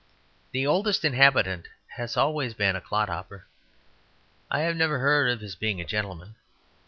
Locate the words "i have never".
4.49-4.97